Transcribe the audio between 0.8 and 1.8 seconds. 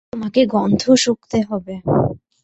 শুঁকতে হবে।